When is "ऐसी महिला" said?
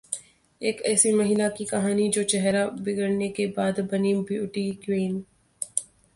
0.81-1.49